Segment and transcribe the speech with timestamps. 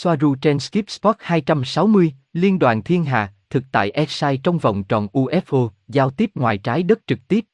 [0.00, 5.08] Soaru trên Skip Spot 260, Liên đoàn Thiên Hà, thực tại Exai trong vòng tròn
[5.12, 7.44] UFO, giao tiếp ngoài trái đất trực tiếp.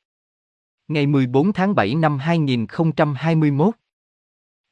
[0.88, 3.74] Ngày 14 tháng 7 năm 2021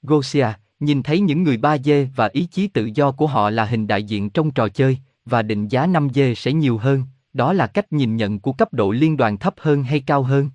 [0.03, 0.47] Gosia,
[0.81, 4.03] nhìn thấy những người 3D và ý chí tự do của họ là hình đại
[4.03, 8.17] diện trong trò chơi, và định giá 5D sẽ nhiều hơn, đó là cách nhìn
[8.17, 10.51] nhận của cấp độ liên đoàn thấp hơn hay cao hơn.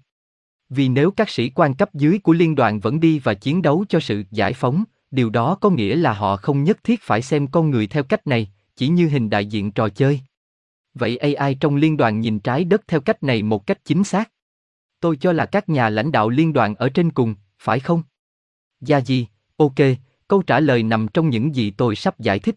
[0.70, 3.86] Vì nếu các sĩ quan cấp dưới của liên đoàn vẫn đi và chiến đấu
[3.90, 7.48] cho sự giải phóng, điều đó có nghĩa là họ không nhất thiết phải xem
[7.48, 10.22] con người theo cách này, chỉ như hình đại diện trò chơi.
[10.94, 14.32] Vậy AI trong liên đoàn nhìn trái đất theo cách này một cách chính xác.
[15.00, 18.04] Tôi cho là các nhà lãnh đạo liên đoàn ở trên cùng, phải không?
[18.82, 19.76] Gia gì, ok,
[20.28, 22.56] câu trả lời nằm trong những gì tôi sắp giải thích.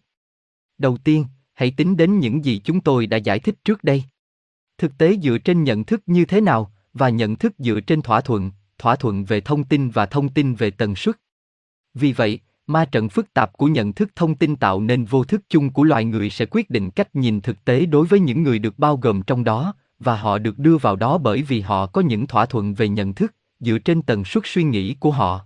[0.78, 1.24] Đầu tiên,
[1.54, 4.04] hãy tính đến những gì chúng tôi đã giải thích trước đây.
[4.78, 8.20] Thực tế dựa trên nhận thức như thế nào, và nhận thức dựa trên thỏa
[8.20, 11.16] thuận, thỏa thuận về thông tin và thông tin về tần suất.
[11.94, 15.40] Vì vậy, ma trận phức tạp của nhận thức thông tin tạo nên vô thức
[15.48, 18.58] chung của loài người sẽ quyết định cách nhìn thực tế đối với những người
[18.58, 22.00] được bao gồm trong đó, và họ được đưa vào đó bởi vì họ có
[22.00, 25.40] những thỏa thuận về nhận thức, dựa trên tần suất suy nghĩ của họ.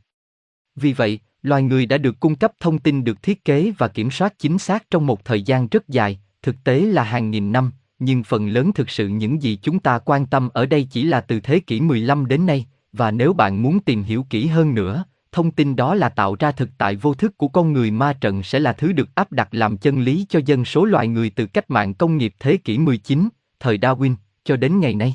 [0.76, 4.10] Vì vậy, loài người đã được cung cấp thông tin được thiết kế và kiểm
[4.10, 7.72] soát chính xác trong một thời gian rất dài, thực tế là hàng nghìn năm,
[7.98, 11.20] nhưng phần lớn thực sự những gì chúng ta quan tâm ở đây chỉ là
[11.20, 15.04] từ thế kỷ 15 đến nay, và nếu bạn muốn tìm hiểu kỹ hơn nữa,
[15.34, 18.42] thông tin đó là tạo ra thực tại vô thức của con người ma trận
[18.42, 21.46] sẽ là thứ được áp đặt làm chân lý cho dân số loài người từ
[21.46, 23.28] cách mạng công nghiệp thế kỷ 19,
[23.60, 25.14] thời Darwin, cho đến ngày nay.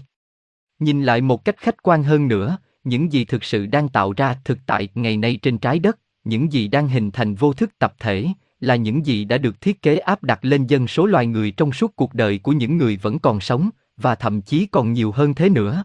[0.80, 4.36] Nhìn lại một cách khách quan hơn nữa, những gì thực sự đang tạo ra
[4.44, 7.94] thực tại ngày nay trên trái đất, những gì đang hình thành vô thức tập
[8.00, 8.28] thể,
[8.60, 11.72] là những gì đã được thiết kế áp đặt lên dân số loài người trong
[11.72, 15.34] suốt cuộc đời của những người vẫn còn sống, và thậm chí còn nhiều hơn
[15.34, 15.84] thế nữa.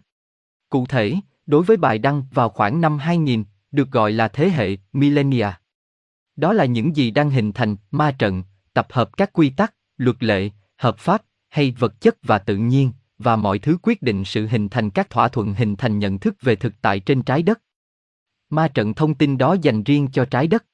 [0.71, 1.15] Cụ thể,
[1.47, 5.49] đối với bài đăng vào khoảng năm 2000, được gọi là thế hệ millennia.
[6.37, 10.23] Đó là những gì đang hình thành ma trận, tập hợp các quy tắc, luật
[10.23, 14.47] lệ, hợp pháp hay vật chất và tự nhiên, và mọi thứ quyết định sự
[14.47, 17.61] hình thành các thỏa thuận hình thành nhận thức về thực tại trên trái đất.
[18.51, 20.65] Ma trận thông tin đó dành riêng cho trái đất.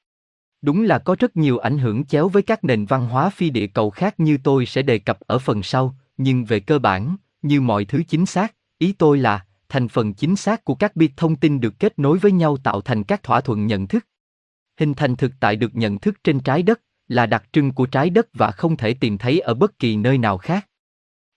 [0.61, 3.67] Đúng là có rất nhiều ảnh hưởng chéo với các nền văn hóa phi địa
[3.67, 7.61] cầu khác như tôi sẽ đề cập ở phần sau, nhưng về cơ bản, như
[7.61, 11.35] mọi thứ chính xác, ý tôi là thành phần chính xác của các bit thông
[11.35, 14.05] tin được kết nối với nhau tạo thành các thỏa thuận nhận thức.
[14.79, 18.09] Hình thành thực tại được nhận thức trên trái đất là đặc trưng của trái
[18.09, 20.67] đất và không thể tìm thấy ở bất kỳ nơi nào khác.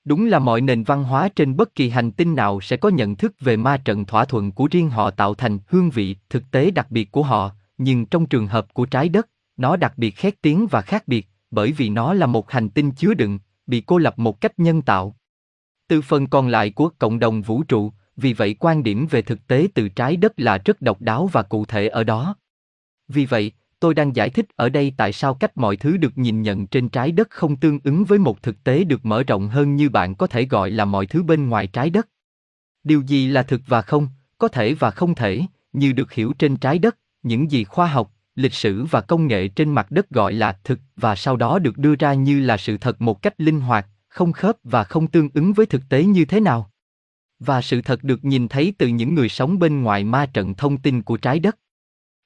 [0.05, 3.17] Đúng là mọi nền văn hóa trên bất kỳ hành tinh nào sẽ có nhận
[3.17, 6.71] thức về ma trận thỏa thuận của riêng họ tạo thành hương vị thực tế
[6.71, 10.43] đặc biệt của họ, nhưng trong trường hợp của trái đất, nó đặc biệt khét
[10.43, 13.99] tiếng và khác biệt, bởi vì nó là một hành tinh chứa đựng, bị cô
[13.99, 15.17] lập một cách nhân tạo.
[15.89, 19.47] Từ phần còn lại của cộng đồng vũ trụ, vì vậy quan điểm về thực
[19.47, 22.37] tế từ trái đất là rất độc đáo và cụ thể ở đó.
[23.09, 26.43] Vì vậy, tôi đang giải thích ở đây tại sao cách mọi thứ được nhìn
[26.43, 29.77] nhận trên trái đất không tương ứng với một thực tế được mở rộng hơn
[29.77, 32.09] như bạn có thể gọi là mọi thứ bên ngoài trái đất.
[32.85, 34.09] Điều gì là thực và không,
[34.39, 35.41] có thể và không thể,
[35.73, 39.49] như được hiểu trên trái đất, những gì khoa học, lịch sử và công nghệ
[39.49, 42.77] trên mặt đất gọi là thực và sau đó được đưa ra như là sự
[42.77, 46.25] thật một cách linh hoạt, không khớp và không tương ứng với thực tế như
[46.25, 46.71] thế nào.
[47.39, 50.77] Và sự thật được nhìn thấy từ những người sống bên ngoài ma trận thông
[50.77, 51.59] tin của trái đất.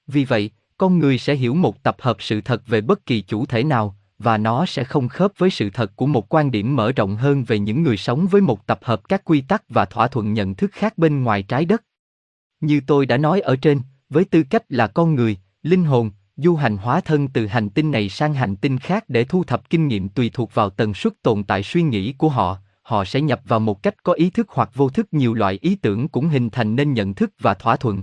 [0.06, 3.46] Vì vậy, con người sẽ hiểu một tập hợp sự thật về bất kỳ chủ
[3.46, 6.92] thể nào, và nó sẽ không khớp với sự thật của một quan điểm mở
[6.92, 10.08] rộng hơn về những người sống với một tập hợp các quy tắc và thỏa
[10.08, 11.84] thuận nhận thức khác bên ngoài trái đất.
[12.60, 16.56] Như tôi đã nói ở trên, với tư cách là con người, linh hồn, du
[16.56, 19.88] hành hóa thân từ hành tinh này sang hành tinh khác để thu thập kinh
[19.88, 22.58] nghiệm tùy thuộc vào tần suất tồn tại suy nghĩ của họ,
[22.88, 25.74] họ sẽ nhập vào một cách có ý thức hoặc vô thức nhiều loại ý
[25.74, 28.02] tưởng cũng hình thành nên nhận thức và thỏa thuận.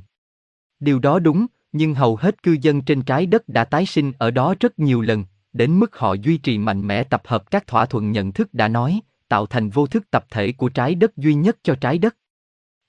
[0.79, 4.31] Điều đó đúng, nhưng hầu hết cư dân trên trái đất đã tái sinh ở
[4.31, 7.85] đó rất nhiều lần, đến mức họ duy trì mạnh mẽ tập hợp các thỏa
[7.85, 11.33] thuận nhận thức đã nói, tạo thành vô thức tập thể của trái đất duy
[11.33, 12.15] nhất cho trái đất.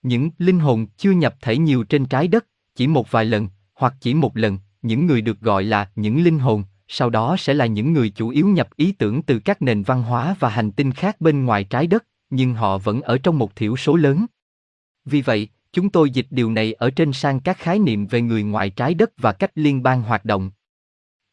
[0.02, 3.94] Những linh hồn chưa nhập thể nhiều trên trái đất, chỉ một vài lần, hoặc
[4.00, 7.66] chỉ một lần, những người được gọi là những linh hồn, sau đó sẽ là
[7.66, 10.92] những người chủ yếu nhập ý tưởng từ các nền văn hóa và hành tinh
[10.92, 14.26] khác bên ngoài trái đất, nhưng họ vẫn ở trong một thiểu số lớn.
[15.04, 18.42] Vì vậy, chúng tôi dịch điều này ở trên sang các khái niệm về người
[18.42, 20.50] ngoài trái đất và cách liên bang hoạt động.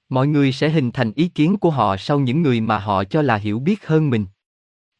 [0.09, 3.21] Mọi người sẽ hình thành ý kiến của họ sau những người mà họ cho
[3.21, 4.25] là hiểu biết hơn mình.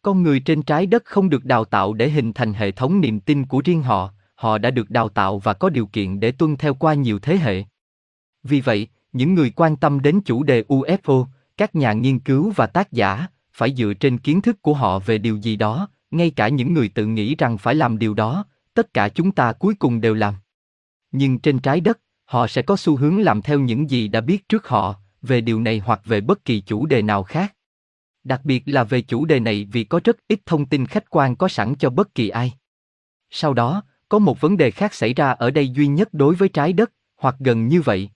[0.02, 3.20] Con người trên trái đất không được đào tạo để hình thành hệ thống niềm
[3.20, 6.58] tin của riêng họ, họ đã được đào tạo và có điều kiện để tuân
[6.58, 7.64] theo qua nhiều thế hệ.
[8.44, 11.26] Vì vậy, những người quan tâm đến chủ đề UFO,
[11.58, 15.18] các nhà nghiên cứu và tác giả, phải dựa trên kiến thức của họ về
[15.18, 18.94] điều gì đó, ngay cả những người tự nghĩ rằng phải làm điều đó, tất
[18.94, 20.34] cả chúng ta cuối cùng đều làm.
[21.12, 24.50] Nhưng trên trái đất, họ sẽ có xu hướng làm theo những gì đã biết
[24.50, 27.56] trước họ, về điều này hoặc về bất kỳ chủ đề nào khác.
[28.24, 31.36] Đặc biệt là về chủ đề này vì có rất ít thông tin khách quan
[31.36, 32.54] có sẵn cho bất kỳ ai.
[33.30, 36.50] Sau đó, có một vấn đề khác xảy ra ở đây duy nhất đối với
[36.50, 38.10] trái đất, hoặc gần như vậy.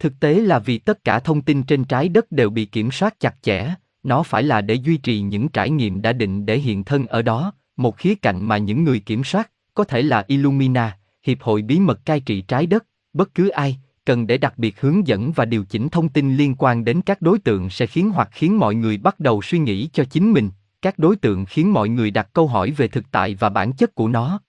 [0.00, 3.20] Thực tế là vì tất cả thông tin trên trái đất đều bị kiểm soát
[3.20, 6.84] chặt chẽ, nó phải là để duy trì những trải nghiệm đã định để hiện
[6.84, 10.98] thân ở đó, một khía cạnh mà những người kiểm soát, có thể là Illumina,
[11.22, 14.80] Hiệp hội bí mật cai trị trái đất, bất cứ ai, cần để đặc biệt
[14.80, 18.10] hướng dẫn và điều chỉnh thông tin liên quan đến các đối tượng sẽ khiến
[18.10, 20.50] hoặc khiến mọi người bắt đầu suy nghĩ cho chính mình,
[20.82, 23.94] các đối tượng khiến mọi người đặt câu hỏi về thực tại và bản chất
[23.94, 24.40] của nó.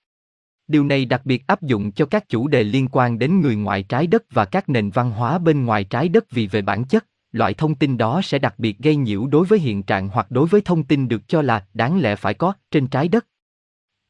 [0.71, 3.83] Điều này đặc biệt áp dụng cho các chủ đề liên quan đến người ngoài
[3.83, 7.05] trái đất và các nền văn hóa bên ngoài trái đất vì về bản chất,
[7.31, 10.47] loại thông tin đó sẽ đặc biệt gây nhiễu đối với hiện trạng hoặc đối
[10.47, 13.27] với thông tin được cho là đáng lẽ phải có trên trái đất.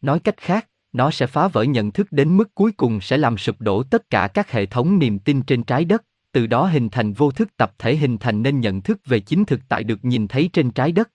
[0.01, 3.37] Nói cách khác, nó sẽ phá vỡ nhận thức đến mức cuối cùng sẽ làm
[3.37, 6.89] sụp đổ tất cả các hệ thống niềm tin trên trái đất, từ đó hình
[6.89, 10.05] thành vô thức tập thể hình thành nên nhận thức về chính thực tại được
[10.05, 11.09] nhìn thấy trên trái đất.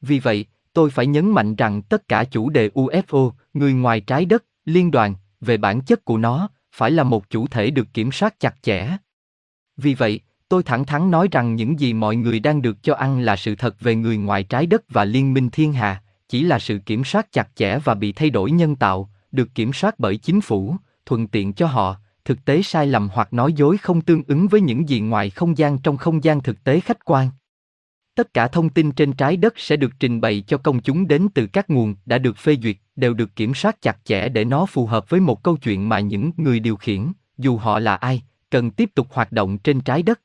[0.00, 4.24] Vì vậy, tôi phải nhấn mạnh rằng tất cả chủ đề UFO, người ngoài trái
[4.24, 8.12] đất, liên đoàn, về bản chất của nó, phải là một chủ thể được kiểm
[8.12, 8.96] soát chặt chẽ.
[9.76, 13.20] Vì vậy, tôi thẳng thắn nói rằng những gì mọi người đang được cho ăn
[13.20, 16.58] là sự thật về người ngoài trái đất và liên minh thiên hà, chỉ là
[16.58, 20.16] sự kiểm soát chặt chẽ và bị thay đổi nhân tạo, được kiểm soát bởi
[20.16, 20.76] chính phủ,
[21.06, 24.60] thuận tiện cho họ, thực tế sai lầm hoặc nói dối không tương ứng với
[24.60, 27.28] những gì ngoài không gian trong không gian thực tế khách quan.
[28.14, 31.28] Tất cả thông tin trên trái đất sẽ được trình bày cho công chúng đến
[31.34, 34.66] từ các nguồn đã được phê duyệt, đều được kiểm soát chặt chẽ để nó
[34.66, 38.22] phù hợp với một câu chuyện mà những người điều khiển, dù họ là ai,
[38.50, 40.20] cần tiếp tục hoạt động trên trái đất.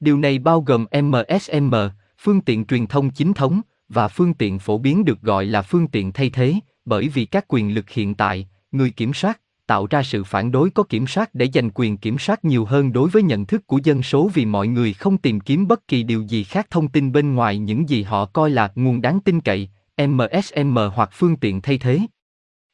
[0.00, 1.74] Điều này bao gồm MSM,
[2.18, 5.88] phương tiện truyền thông chính thống, và phương tiện phổ biến được gọi là phương
[5.88, 6.54] tiện thay thế,
[6.84, 10.70] bởi vì các quyền lực hiện tại, người kiểm soát, tạo ra sự phản đối
[10.70, 13.80] có kiểm soát để giành quyền kiểm soát nhiều hơn đối với nhận thức của
[13.84, 17.12] dân số vì mọi người không tìm kiếm bất kỳ điều gì khác thông tin
[17.12, 19.68] bên ngoài những gì họ coi là nguồn đáng tin cậy,
[20.08, 22.00] MSM hoặc phương tiện thay thế.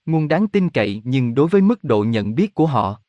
[0.06, 3.00] Nguồn đáng tin cậy nhưng đối với mức độ nhận biết của họ.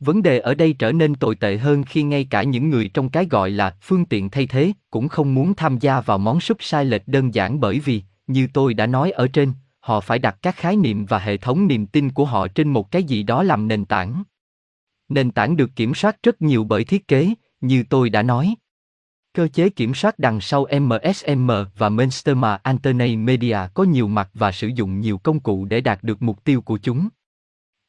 [0.00, 3.08] Vấn đề ở đây trở nên tồi tệ hơn khi ngay cả những người trong
[3.08, 6.56] cái gọi là phương tiện thay thế cũng không muốn tham gia vào món súp
[6.60, 10.36] sai lệch đơn giản bởi vì, như tôi đã nói ở trên, họ phải đặt
[10.42, 13.42] các khái niệm và hệ thống niềm tin của họ trên một cái gì đó
[13.42, 14.22] làm nền tảng.
[15.08, 18.54] Nền tảng được kiểm soát rất nhiều bởi thiết kế, như tôi đã nói.
[19.34, 24.52] Cơ chế kiểm soát đằng sau MSM và Mainstream antennae Media có nhiều mặt và
[24.52, 27.08] sử dụng nhiều công cụ để đạt được mục tiêu của chúng.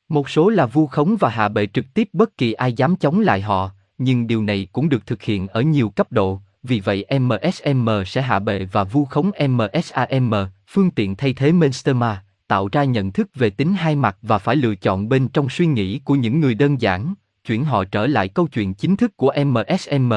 [0.09, 3.19] Một số là vu khống và hạ bệ trực tiếp bất kỳ ai dám chống
[3.19, 7.05] lại họ, nhưng điều này cũng được thực hiện ở nhiều cấp độ, vì vậy
[7.19, 10.31] MSM sẽ hạ bệ và vu khống MSAM,
[10.73, 14.55] phương tiện thay thế Mainstema, tạo ra nhận thức về tính hai mặt và phải
[14.55, 17.13] lựa chọn bên trong suy nghĩ của những người đơn giản,
[17.45, 20.13] chuyển họ trở lại câu chuyện chính thức của MSM.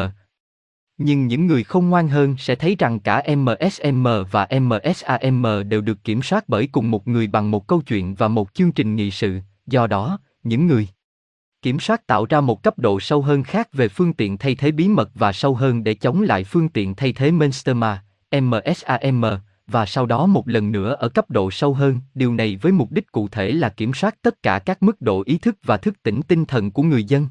[0.98, 6.04] Nhưng những người không ngoan hơn sẽ thấy rằng cả MSM và MSAM đều được
[6.04, 9.10] kiểm soát bởi cùng một người bằng một câu chuyện và một chương trình nghị
[9.10, 10.88] sự, do đó, những người
[11.62, 14.70] kiểm soát tạo ra một cấp độ sâu hơn khác về phương tiện thay thế
[14.70, 18.02] bí mật và sâu hơn để chống lại phương tiện thay thế Mainstema,
[18.40, 19.22] MSAM,
[19.66, 22.92] và sau đó một lần nữa ở cấp độ sâu hơn, điều này với mục
[22.92, 26.02] đích cụ thể là kiểm soát tất cả các mức độ ý thức và thức
[26.02, 27.28] tỉnh tinh thần của người dân.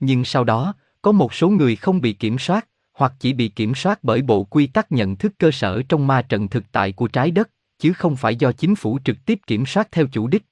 [0.00, 3.74] Nhưng sau đó, có một số người không bị kiểm soát, hoặc chỉ bị kiểm
[3.74, 7.08] soát bởi bộ quy tắc nhận thức cơ sở trong ma trận thực tại của
[7.08, 10.42] trái đất, chứ không phải do chính phủ trực tiếp kiểm soát theo chủ đích.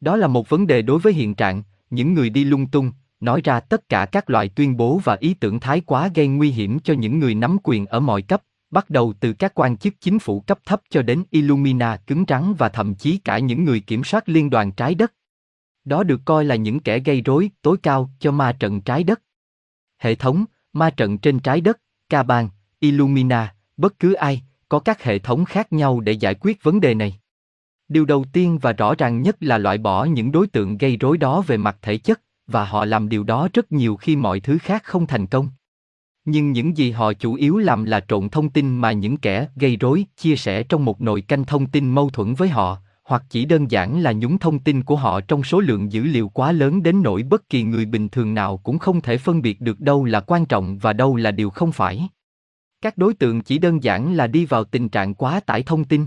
[0.00, 3.40] Đó là một vấn đề đối với hiện trạng, những người đi lung tung, nói
[3.44, 6.80] ra tất cả các loại tuyên bố và ý tưởng thái quá gây nguy hiểm
[6.80, 10.18] cho những người nắm quyền ở mọi cấp, bắt đầu từ các quan chức chính
[10.18, 14.04] phủ cấp thấp cho đến Illumina cứng rắn và thậm chí cả những người kiểm
[14.04, 15.12] soát liên đoàn trái đất.
[15.84, 19.22] Đó được coi là những kẻ gây rối tối cao cho ma trận trái đất.
[19.98, 22.48] Hệ thống, ma trận trên trái đất, ca bang,
[22.78, 26.94] Illumina, bất cứ ai, có các hệ thống khác nhau để giải quyết vấn đề
[26.94, 27.20] này.
[27.88, 31.18] Điều đầu tiên và rõ ràng nhất là loại bỏ những đối tượng gây rối
[31.18, 34.58] đó về mặt thể chất, và họ làm điều đó rất nhiều khi mọi thứ
[34.58, 35.48] khác không thành công.
[36.32, 39.76] Nhưng những gì họ chủ yếu làm là trộn thông tin mà những kẻ gây
[39.76, 43.44] rối chia sẻ trong một nồi canh thông tin mâu thuẫn với họ, hoặc chỉ
[43.44, 46.82] đơn giản là nhúng thông tin của họ trong số lượng dữ liệu quá lớn
[46.82, 50.04] đến nỗi bất kỳ người bình thường nào cũng không thể phân biệt được đâu
[50.04, 52.08] là quan trọng và đâu là điều không phải.
[52.82, 56.06] Các đối tượng chỉ đơn giản là đi vào tình trạng quá tải thông tin.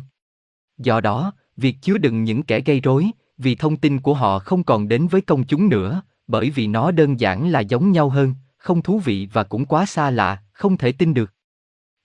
[0.77, 4.63] Do đó, việc chứa đựng những kẻ gây rối, vì thông tin của họ không
[4.63, 8.33] còn đến với công chúng nữa, bởi vì nó đơn giản là giống nhau hơn,
[8.63, 11.31] không thú vị và cũng quá xa lạ, không thể tin được.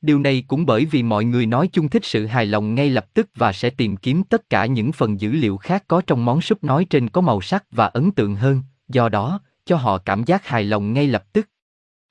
[0.00, 3.14] Điều này cũng bởi vì mọi người nói chung thích sự hài lòng ngay lập
[3.14, 6.40] tức và sẽ tìm kiếm tất cả những phần dữ liệu khác có trong món
[6.40, 10.24] súp nói trên có màu sắc và ấn tượng hơn, do đó, cho họ cảm
[10.24, 11.48] giác hài lòng ngay lập tức.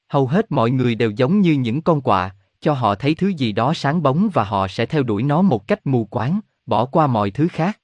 [0.07, 3.51] Hầu hết mọi người đều giống như những con quạ, cho họ thấy thứ gì
[3.51, 7.07] đó sáng bóng và họ sẽ theo đuổi nó một cách mù quáng, bỏ qua
[7.07, 7.79] mọi thứ khác.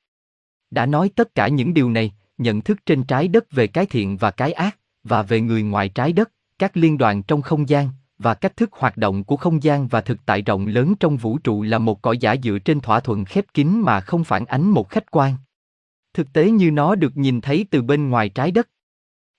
[0.72, 4.18] Đã nói tất cả những điều này, nhận thức trên trái đất về cái thiện
[4.18, 6.32] và cái ác, và về người ngoài trái đất,
[6.64, 10.02] các liên đoàn trong không gian, và cách thức hoạt động của không gian và
[10.02, 13.26] thực tại rộng lớn trong vũ trụ là một cõi giả dựa trên thỏa thuận
[13.26, 15.36] khép kín mà không phản ánh một khách quan.
[16.14, 18.70] Thực tế như nó được nhìn thấy từ bên ngoài trái đất.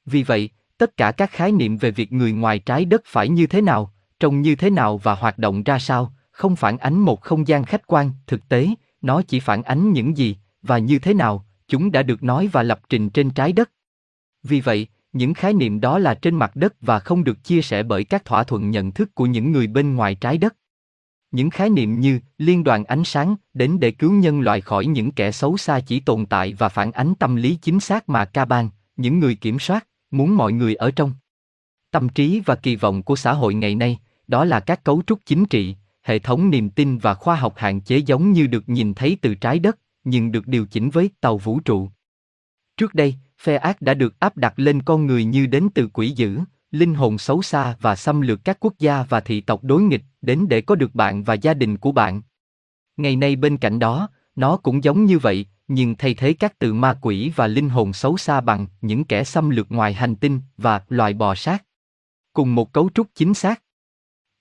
[0.06, 3.46] Vì vậy, tất cả các khái niệm về việc người ngoài trái đất phải như
[3.46, 7.20] thế nào, trông như thế nào và hoạt động ra sao, không phản ánh một
[7.20, 8.68] không gian khách quan, thực tế,
[9.02, 12.62] nó chỉ phản ánh những gì và như thế nào chúng đã được nói và
[12.62, 13.70] lập trình trên trái đất.
[14.42, 17.82] Vì vậy, những khái niệm đó là trên mặt đất và không được chia sẻ
[17.82, 20.56] bởi các thỏa thuận nhận thức của những người bên ngoài trái đất.
[21.30, 25.12] Những khái niệm như liên đoàn ánh sáng đến để cứu nhân loại khỏi những
[25.12, 28.44] kẻ xấu xa chỉ tồn tại và phản ánh tâm lý chính xác mà ca
[28.44, 31.12] ban, những người kiểm soát, muốn mọi người ở trong.
[31.90, 35.18] Tâm trí và kỳ vọng của xã hội ngày nay, đó là các cấu trúc
[35.26, 38.94] chính trị, hệ thống niềm tin và khoa học hạn chế giống như được nhìn
[38.94, 41.88] thấy từ trái đất, nhưng được điều chỉnh với tàu vũ trụ.
[42.76, 43.14] Trước đây,
[43.44, 46.94] phe ác đã được áp đặt lên con người như đến từ quỷ dữ, linh
[46.94, 50.46] hồn xấu xa và xâm lược các quốc gia và thị tộc đối nghịch đến
[50.48, 52.22] để có được bạn và gia đình của bạn.
[52.96, 56.74] Ngày nay bên cạnh đó, nó cũng giống như vậy, nhưng thay thế các từ
[56.74, 60.40] ma quỷ và linh hồn xấu xa bằng những kẻ xâm lược ngoài hành tinh
[60.58, 61.64] và loài bò sát.
[62.32, 63.62] Cùng một cấu trúc chính xác.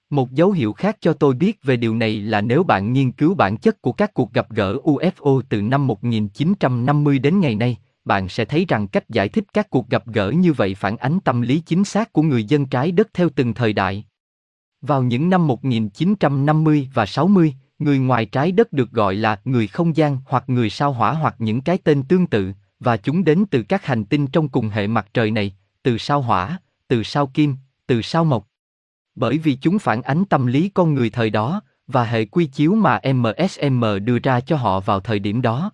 [0.09, 3.33] Một dấu hiệu khác cho tôi biết về điều này là nếu bạn nghiên cứu
[3.33, 8.29] bản chất của các cuộc gặp gỡ UFO từ năm 1950 đến ngày nay, bạn
[8.29, 11.41] sẽ thấy rằng cách giải thích các cuộc gặp gỡ như vậy phản ánh tâm
[11.41, 14.05] lý chính xác của người dân trái đất theo từng thời đại.
[14.81, 19.95] Vào những năm 1950 và 60, người ngoài trái đất được gọi là người không
[19.95, 23.63] gian hoặc người sao hỏa hoặc những cái tên tương tự, và chúng đến từ
[23.63, 27.55] các hành tinh trong cùng hệ mặt trời này, từ sao hỏa, từ sao kim,
[27.87, 28.47] từ sao mộc.
[29.15, 32.75] Bởi vì chúng phản ánh tâm lý con người thời đó, và hệ quy chiếu
[32.75, 35.71] mà MSM đưa ra cho họ vào thời điểm đó.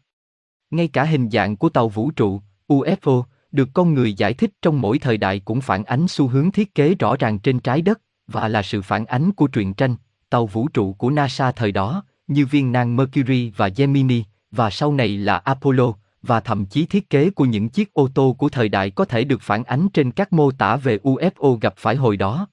[0.71, 4.81] Ngay cả hình dạng của tàu vũ trụ, UFO, được con người giải thích trong
[4.81, 8.01] mỗi thời đại cũng phản ánh xu hướng thiết kế rõ ràng trên trái đất,
[8.27, 9.95] và là sự phản ánh của truyện tranh,
[10.29, 14.93] tàu vũ trụ của NASA thời đó, như viên nang Mercury và Gemini, và sau
[14.93, 18.69] này là Apollo, và thậm chí thiết kế của những chiếc ô tô của thời
[18.69, 22.17] đại có thể được phản ánh trên các mô tả về UFO gặp phải hồi
[22.17, 22.47] đó.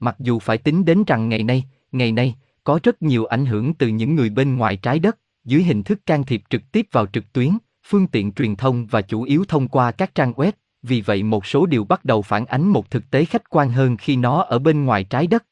[0.00, 2.34] Mặc dù phải tính đến rằng ngày nay, ngày nay,
[2.64, 6.06] có rất nhiều ảnh hưởng từ những người bên ngoài trái đất, dưới hình thức
[6.06, 7.50] can thiệp trực tiếp vào trực tuyến,
[7.86, 11.46] phương tiện truyền thông và chủ yếu thông qua các trang web, vì vậy một
[11.46, 14.58] số điều bắt đầu phản ánh một thực tế khách quan hơn khi nó ở
[14.58, 15.44] bên ngoài trái đất.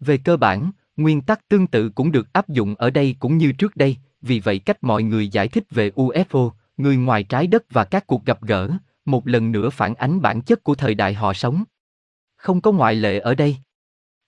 [0.00, 3.52] Về cơ bản, nguyên tắc tương tự cũng được áp dụng ở đây cũng như
[3.52, 7.64] trước đây, vì vậy cách mọi người giải thích về UFO, người ngoài trái đất
[7.70, 8.70] và các cuộc gặp gỡ,
[9.04, 11.64] một lần nữa phản ánh bản chất của thời đại họ sống.
[12.36, 13.56] Không có ngoại lệ ở đây.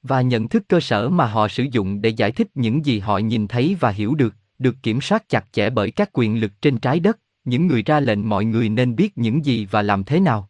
[0.02, 3.18] Và nhận thức cơ sở mà họ sử dụng để giải thích những gì họ
[3.18, 6.78] nhìn thấy và hiểu được, được kiểm soát chặt chẽ bởi các quyền lực trên
[6.78, 10.20] trái đất, những người ra lệnh mọi người nên biết những gì và làm thế
[10.20, 10.48] nào.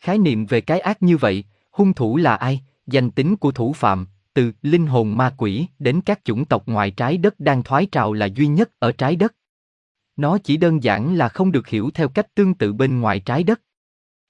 [0.00, 3.72] Khái niệm về cái ác như vậy, hung thủ là ai, danh tính của thủ
[3.72, 7.86] phạm, từ linh hồn ma quỷ đến các chủng tộc ngoài trái đất đang thoái
[7.86, 9.34] trào là duy nhất ở trái đất.
[10.16, 13.42] Nó chỉ đơn giản là không được hiểu theo cách tương tự bên ngoài trái
[13.42, 13.60] đất.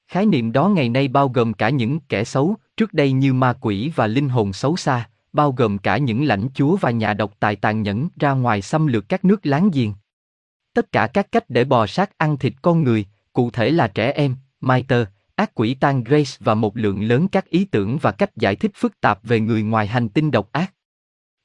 [0.08, 3.52] Khái niệm đó ngày nay bao gồm cả những kẻ xấu, trước đây như ma
[3.60, 7.40] quỷ và linh hồn xấu xa, bao gồm cả những lãnh chúa và nhà độc
[7.40, 9.92] tài tàn nhẫn ra ngoài xâm lược các nước láng giềng.
[10.74, 14.12] Tất cả các cách để bò sát ăn thịt con người, cụ thể là trẻ
[14.12, 18.36] em, Miter, ác quỷ tan Grace và một lượng lớn các ý tưởng và cách
[18.36, 20.74] giải thích phức tạp về người ngoài hành tinh độc ác.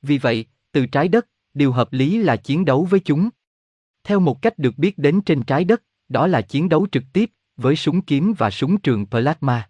[0.01, 3.29] Vì vậy, từ trái đất, điều hợp lý là chiến đấu với chúng.
[4.03, 7.31] Theo một cách được biết đến trên trái đất, đó là chiến đấu trực tiếp,
[7.57, 9.69] với súng kiếm và súng trường plasma.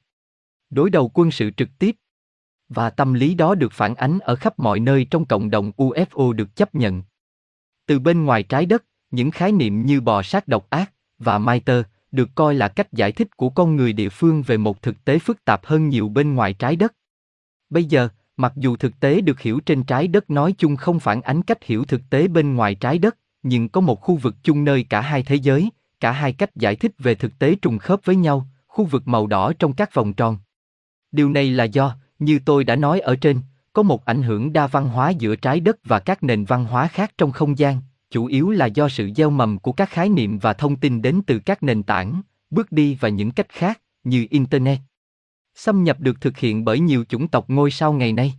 [0.70, 1.96] Đối đầu quân sự trực tiếp.
[2.70, 6.34] Và tâm lý đó được phản ánh ở khắp mọi nơi trong cộng đồng UFO
[6.34, 7.04] được chấp nhận.
[7.86, 11.86] Từ bên ngoài trái đất, những khái niệm như bò sát độc ác và Maiter
[12.12, 15.20] được coi là cách giải thích của con người địa phương về một thực tế
[15.20, 16.94] phức tạp hơn nhiều bên ngoài trái đất.
[17.70, 21.22] Bây giờ, mặc dù thực tế được hiểu trên trái đất nói chung không phản
[21.22, 24.64] ánh cách hiểu thực tế bên ngoài trái đất, nhưng có một khu vực chung
[24.64, 25.70] nơi cả hai thế giới,
[26.00, 29.28] cả hai cách giải thích về thực tế trùng khớp với nhau, khu vực màu
[29.28, 30.38] đỏ trong các vòng tròn.
[31.12, 33.40] Điều này là do, như tôi đã nói ở trên,
[33.74, 36.88] có một ảnh hưởng đa văn hóa giữa trái đất và các nền văn hóa
[36.88, 37.82] khác trong không gian,
[38.12, 41.22] chủ yếu là do sự gieo mầm của các khái niệm và thông tin đến
[41.28, 44.80] từ các nền tảng, bước đi và những cách khác, như Internet.
[45.56, 48.34] Xâm nhập được thực hiện bởi nhiều chủng tộc ngôi sao ngày nay.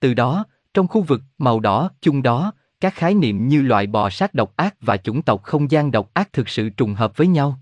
[0.00, 4.10] Từ đó, trong khu vực màu đỏ chung đó, các khái niệm như loại bò
[4.10, 7.26] sát độc ác và chủng tộc không gian độc ác thực sự trùng hợp với
[7.26, 7.60] nhau.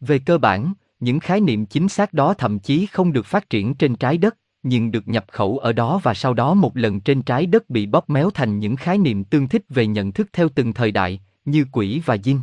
[0.00, 3.74] Về cơ bản, những khái niệm chính xác đó thậm chí không được phát triển
[3.74, 7.22] trên trái đất, nhưng được nhập khẩu ở đó và sau đó một lần trên
[7.22, 10.48] trái đất bị bóp méo thành những khái niệm tương thích về nhận thức theo
[10.48, 12.40] từng thời đại, như quỷ và dinh.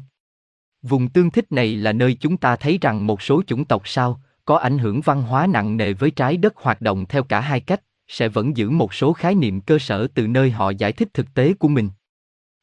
[0.82, 4.22] Vùng tương thích này là nơi chúng ta thấy rằng một số chủng tộc sao,
[4.46, 7.60] có ảnh hưởng văn hóa nặng nề với trái đất hoạt động theo cả hai
[7.60, 11.10] cách, sẽ vẫn giữ một số khái niệm cơ sở từ nơi họ giải thích
[11.14, 11.90] thực tế của mình.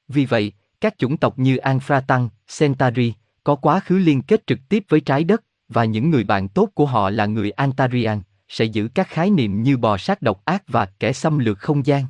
[0.08, 4.84] Vì vậy, các chủng tộc như Anfratan, Centauri, có quá khứ liên kết trực tiếp
[4.88, 8.20] với trái đất, và những người bạn tốt của họ là người Antarian,
[8.54, 11.87] sẽ giữ các khái niệm như bò sát độc ác và kẻ xâm lược không
[11.87, 12.04] gian.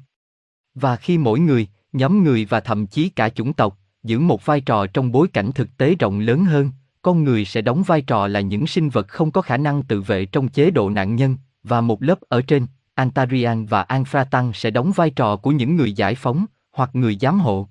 [0.75, 4.61] Và khi mỗi người, nhóm người và thậm chí cả chủng tộc, giữ một vai
[4.61, 6.71] trò trong bối cảnh thực tế rộng lớn hơn,
[7.03, 10.01] con người sẽ đóng vai trò là những sinh vật không có khả năng tự
[10.01, 14.71] vệ trong chế độ nạn nhân, và một lớp ở trên, Antarian và Anfratan sẽ
[14.71, 17.69] đóng vai trò của những người giải phóng, hoặc người giám hộ.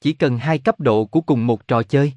[0.00, 2.12] Chỉ cần hai cấp độ của cùng một trò chơi.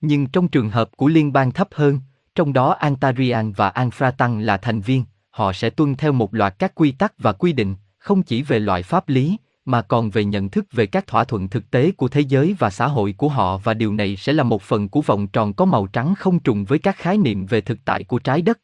[0.00, 2.00] Nhưng trong trường hợp của liên bang thấp hơn,
[2.36, 6.74] trong đó Antarian và Anfratan là thành viên, họ sẽ tuân theo một loạt các
[6.74, 10.48] quy tắc và quy định, không chỉ về loại pháp lý, mà còn về nhận
[10.48, 13.58] thức về các thỏa thuận thực tế của thế giới và xã hội của họ
[13.58, 16.64] và điều này sẽ là một phần của vòng tròn có màu trắng không trùng
[16.64, 18.60] với các khái niệm về thực tại của trái đất.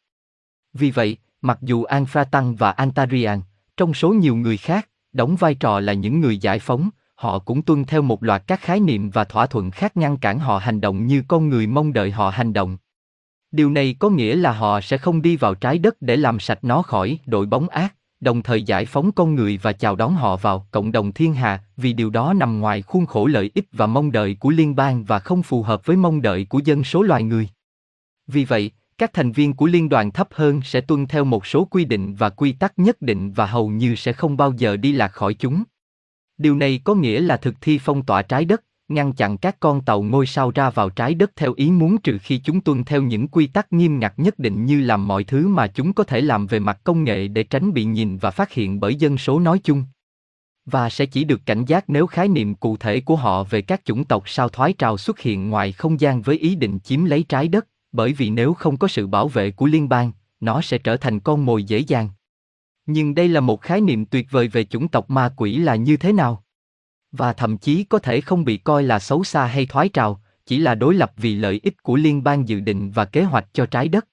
[0.73, 3.41] Vì vậy, mặc dù Anfratan và Antarian,
[3.77, 7.61] trong số nhiều người khác, đóng vai trò là những người giải phóng, họ cũng
[7.61, 10.81] tuân theo một loạt các khái niệm và thỏa thuận khác ngăn cản họ hành
[10.81, 12.77] động như con người mong đợi họ hành động.
[13.53, 16.63] Điều này có nghĩa là họ sẽ không đi vào trái đất để làm sạch
[16.63, 20.37] nó khỏi đội bóng ác, đồng thời giải phóng con người và chào đón họ
[20.37, 23.87] vào cộng đồng thiên hà, vì điều đó nằm ngoài khuôn khổ lợi ích và
[23.87, 27.01] mong đợi của liên bang và không phù hợp với mong đợi của dân số
[27.01, 27.49] loài người.
[28.27, 31.65] Vì vậy, các thành viên của liên đoàn thấp hơn sẽ tuân theo một số
[31.65, 34.91] quy định và quy tắc nhất định và hầu như sẽ không bao giờ đi
[34.91, 35.63] lạc khỏi chúng.
[36.37, 39.81] Điều này có nghĩa là thực thi phong tỏa trái đất, ngăn chặn các con
[39.81, 43.01] tàu ngôi sao ra vào trái đất theo ý muốn trừ khi chúng tuân theo
[43.01, 46.21] những quy tắc nghiêm ngặt nhất định như làm mọi thứ mà chúng có thể
[46.21, 49.39] làm về mặt công nghệ để tránh bị nhìn và phát hiện bởi dân số
[49.39, 49.85] nói chung.
[50.65, 53.85] Và sẽ chỉ được cảnh giác nếu khái niệm cụ thể của họ về các
[53.85, 57.25] chủng tộc sao thoái trào xuất hiện ngoài không gian với ý định chiếm lấy
[57.29, 60.77] trái đất, bởi vì nếu không có sự bảo vệ của liên bang, nó sẽ
[60.77, 62.09] trở thành con mồi dễ dàng.
[62.85, 65.97] Nhưng đây là một khái niệm tuyệt vời về chủng tộc ma quỷ là như
[65.97, 66.42] thế nào?
[67.13, 70.57] Và thậm chí có thể không bị coi là xấu xa hay thoái trào, chỉ
[70.57, 73.65] là đối lập vì lợi ích của liên bang dự định và kế hoạch cho
[73.65, 74.07] trái đất.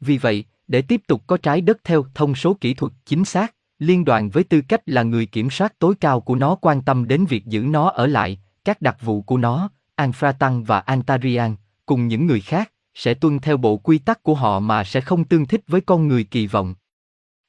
[0.00, 3.54] Vì vậy, để tiếp tục có trái đất theo thông số kỹ thuật chính xác,
[3.78, 7.08] liên đoàn với tư cách là người kiểm soát tối cao của nó quan tâm
[7.08, 12.08] đến việc giữ nó ở lại, các đặc vụ của nó, Anfratan và Antarian, cùng
[12.08, 15.46] những người khác, sẽ tuân theo bộ quy tắc của họ mà sẽ không tương
[15.46, 16.74] thích với con người kỳ vọng.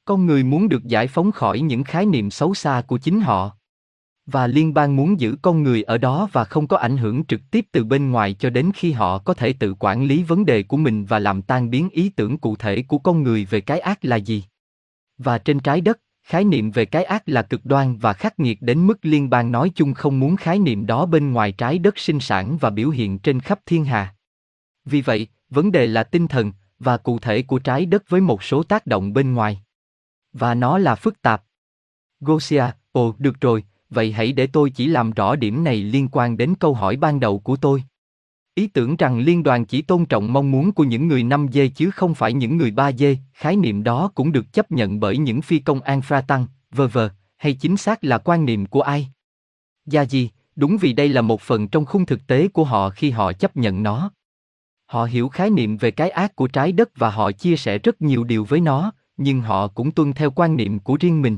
[0.06, 3.52] Con người muốn được giải phóng khỏi những khái niệm xấu xa của chính họ
[4.26, 7.42] và liên bang muốn giữ con người ở đó và không có ảnh hưởng trực
[7.52, 10.64] tiếp từ bên ngoài cho đến khi họ có thể tự quản lý vấn đề
[10.64, 13.80] của mình và làm tan biến ý tưởng cụ thể của con người về cái
[13.80, 14.44] ác là gì.
[15.18, 18.62] Và trên trái đất, khái niệm về cái ác là cực đoan và khắc nghiệt
[18.62, 21.98] đến mức liên bang nói chung không muốn khái niệm đó bên ngoài trái đất
[21.98, 24.16] sinh sản và biểu hiện trên khắp thiên hà.
[24.86, 28.44] Vì vậy, vấn đề là tinh thần và cụ thể của trái đất với một
[28.44, 29.62] số tác động bên ngoài.
[30.34, 31.44] Và nó là phức tạp.
[32.20, 36.38] Gosia, ồ, được rồi, vậy hãy để tôi chỉ làm rõ điểm này liên quan
[36.38, 37.84] đến câu hỏi ban đầu của tôi.
[38.56, 41.68] Ý tưởng rằng liên đoàn chỉ tôn trọng mong muốn của những người 5 dê
[41.68, 45.18] chứ không phải những người 3 dê, khái niệm đó cũng được chấp nhận bởi
[45.18, 49.08] những phi công An Tăng, vờ vờ, hay chính xác là quan niệm của ai?
[49.86, 53.10] Gia gì, đúng vì đây là một phần trong khung thực tế của họ khi
[53.10, 54.12] họ chấp nhận nó.
[54.86, 58.02] Họ hiểu khái niệm về cái ác của trái đất và họ chia sẻ rất
[58.02, 61.38] nhiều điều với nó, nhưng họ cũng tuân theo quan niệm của riêng mình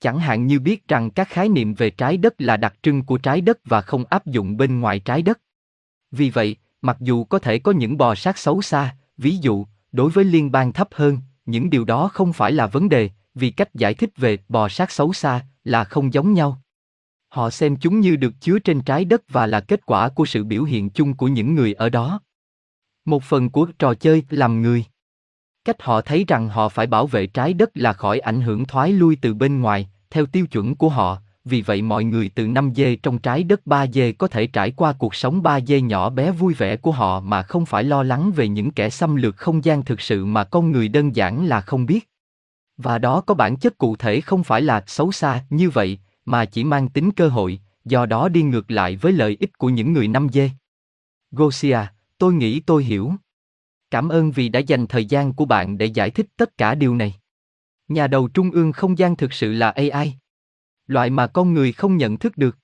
[0.00, 3.18] chẳng hạn như biết rằng các khái niệm về trái đất là đặc trưng của
[3.18, 5.40] trái đất và không áp dụng bên ngoài trái đất.
[6.10, 10.10] Vì vậy, mặc dù có thể có những bò sát xấu xa, ví dụ, đối
[10.10, 13.74] với liên bang thấp hơn, những điều đó không phải là vấn đề, vì cách
[13.74, 16.62] giải thích về bò sát xấu xa là không giống nhau.
[17.28, 20.44] Họ xem chúng như được chứa trên trái đất và là kết quả của sự
[20.44, 22.20] biểu hiện chung của những người ở đó.
[23.04, 24.84] Một phần của trò chơi làm người
[25.66, 28.92] cách họ thấy rằng họ phải bảo vệ trái đất là khỏi ảnh hưởng thoái
[28.92, 32.72] lui từ bên ngoài, theo tiêu chuẩn của họ, vì vậy mọi người từ 5
[32.76, 36.10] dê trong trái đất 3 dê có thể trải qua cuộc sống 3 dê nhỏ
[36.10, 39.36] bé vui vẻ của họ mà không phải lo lắng về những kẻ xâm lược
[39.36, 42.10] không gian thực sự mà con người đơn giản là không biết.
[42.76, 46.44] Và đó có bản chất cụ thể không phải là xấu xa như vậy, mà
[46.44, 49.92] chỉ mang tính cơ hội, do đó đi ngược lại với lợi ích của những
[49.92, 50.50] người 5 dê.
[51.30, 51.78] Gosia,
[52.18, 53.12] tôi nghĩ tôi hiểu.
[53.96, 56.94] Cảm ơn vì đã dành thời gian của bạn để giải thích tất cả điều
[56.94, 57.14] này.
[57.88, 60.14] Nhà đầu trung ương không gian thực sự là AI.
[60.86, 62.58] Loại mà con người không nhận thức được.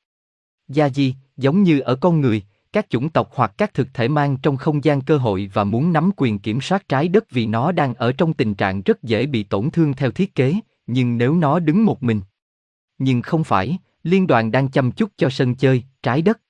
[0.68, 2.42] Gia gì, giống như ở con người,
[2.72, 5.92] các chủng tộc hoặc các thực thể mang trong không gian cơ hội và muốn
[5.92, 9.26] nắm quyền kiểm soát trái đất vì nó đang ở trong tình trạng rất dễ
[9.26, 10.54] bị tổn thương theo thiết kế,
[10.86, 12.20] nhưng nếu nó đứng một mình.
[12.98, 16.40] Nhưng không phải, liên đoàn đang chăm chút cho sân chơi, trái đất.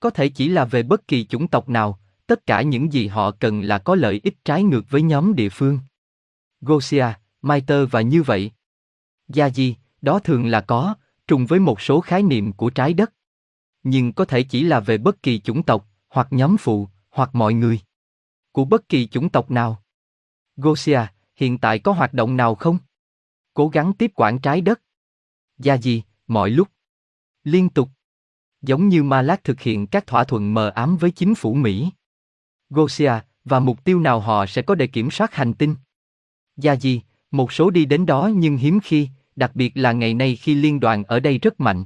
[0.00, 3.30] Có thể chỉ là về bất kỳ chủng tộc nào, tất cả những gì họ
[3.30, 5.78] cần là có lợi ích trái ngược với nhóm địa phương.
[6.60, 7.06] Gosia,
[7.42, 8.52] Maiter và như vậy.
[9.28, 10.94] Gia di, đó thường là có,
[11.26, 13.12] trùng với một số khái niệm của trái đất.
[13.82, 17.54] Nhưng có thể chỉ là về bất kỳ chủng tộc, hoặc nhóm phụ, hoặc mọi
[17.54, 17.80] người.
[18.52, 19.82] Của bất kỳ chủng tộc nào.
[20.56, 21.00] Gosia,
[21.36, 22.78] hiện tại có hoạt động nào không?
[23.54, 24.80] Cố gắng tiếp quản trái đất.
[25.58, 26.68] Gia di, mọi lúc.
[27.44, 27.88] Liên tục.
[28.62, 31.90] Giống như Malak thực hiện các thỏa thuận mờ ám với chính phủ Mỹ.
[32.72, 33.12] Gosia,
[33.44, 35.74] và mục tiêu nào họ sẽ có để kiểm soát hành tinh?
[36.56, 40.36] Gia gì, một số đi đến đó nhưng hiếm khi, đặc biệt là ngày nay
[40.36, 41.84] khi liên đoàn ở đây rất mạnh.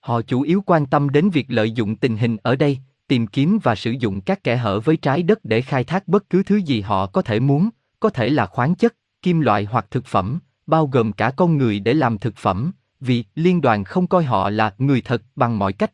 [0.00, 3.58] Họ chủ yếu quan tâm đến việc lợi dụng tình hình ở đây, tìm kiếm
[3.62, 6.56] và sử dụng các kẽ hở với trái đất để khai thác bất cứ thứ
[6.56, 7.68] gì họ có thể muốn,
[8.00, 11.80] có thể là khoáng chất, kim loại hoặc thực phẩm, bao gồm cả con người
[11.80, 15.72] để làm thực phẩm, vì liên đoàn không coi họ là người thật bằng mọi
[15.72, 15.92] cách.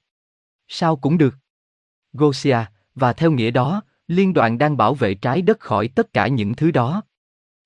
[0.68, 1.34] Sao cũng được.
[2.12, 2.58] Gosia,
[2.94, 6.54] và theo nghĩa đó, liên đoàn đang bảo vệ trái đất khỏi tất cả những
[6.54, 7.02] thứ đó.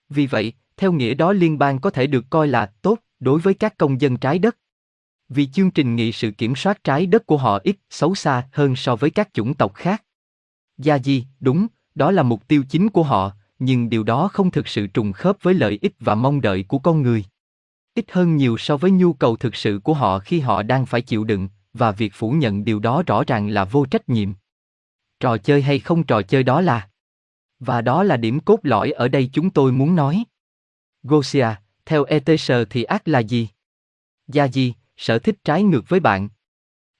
[0.08, 3.54] Vì vậy, theo nghĩa đó liên bang có thể được coi là tốt đối với
[3.54, 4.56] các công dân trái đất.
[5.28, 8.76] Vì chương trình nghị sự kiểm soát trái đất của họ ít xấu xa hơn
[8.76, 10.04] so với các chủng tộc khác.
[10.78, 14.68] Gia Di, đúng, đó là mục tiêu chính của họ, nhưng điều đó không thực
[14.68, 17.24] sự trùng khớp với lợi ích và mong đợi của con người.
[17.94, 21.02] Ít hơn nhiều so với nhu cầu thực sự của họ khi họ đang phải
[21.02, 24.32] chịu đựng, và việc phủ nhận điều đó rõ ràng là vô trách nhiệm.
[25.24, 26.88] Trò chơi hay không trò chơi đó là.
[27.58, 30.24] Và đó là điểm cốt lõi ở đây chúng tôi muốn nói.
[31.02, 31.46] Gosia,
[31.84, 33.48] theo ETS thì ác là gì?
[34.26, 36.28] Gia gì, sở thích trái ngược với bạn.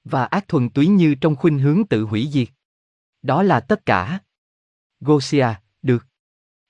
[0.05, 2.49] Và ác thuần túy như trong khuynh hướng tự hủy diệt.
[3.23, 4.19] Đó là tất cả.
[5.01, 5.49] Gosia,
[5.83, 6.07] được.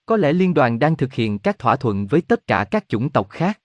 [0.07, 3.11] Có lẽ liên đoàn đang thực hiện các thỏa thuận với tất cả các chủng
[3.11, 3.61] tộc khác.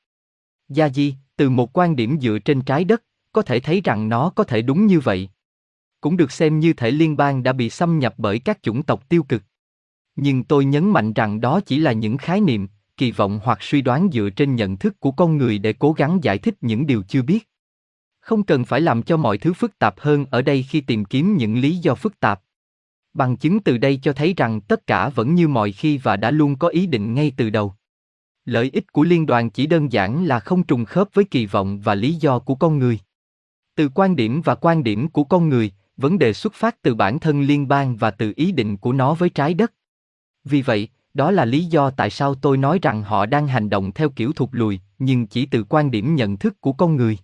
[0.68, 4.30] Gia Di, từ một quan điểm dựa trên trái đất, có thể thấy rằng nó
[4.36, 5.30] có thể đúng như vậy.
[6.02, 9.10] Cũng được xem như thể liên bang đã bị xâm nhập bởi các chủng tộc
[9.10, 9.44] tiêu cực.
[10.16, 13.82] Nhưng tôi nhấn mạnh rằng đó chỉ là những khái niệm, kỳ vọng hoặc suy
[13.82, 17.04] đoán dựa trên nhận thức của con người để cố gắng giải thích những điều
[17.08, 17.50] chưa biết.
[18.20, 21.38] Không cần phải làm cho mọi thứ phức tạp hơn ở đây khi tìm kiếm
[21.38, 22.42] những lý do phức tạp.
[23.14, 26.32] Bằng chứng từ đây cho thấy rằng tất cả vẫn như mọi khi và đã
[26.32, 27.74] luôn có ý định ngay từ đầu.
[28.46, 31.80] Lợi ích của liên đoàn chỉ đơn giản là không trùng khớp với kỳ vọng
[31.80, 33.00] và lý do của con người.
[33.76, 37.20] Từ quan điểm và quan điểm của con người, vấn đề xuất phát từ bản
[37.20, 39.74] thân liên bang và từ ý định của nó với trái đất.
[40.44, 43.92] Vì vậy, đó là lý do tại sao tôi nói rằng họ đang hành động
[43.92, 47.18] theo kiểu thụt lùi, nhưng chỉ từ quan điểm nhận thức của con người.